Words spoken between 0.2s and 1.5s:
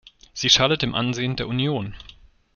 Sie schadet dem Ansehen der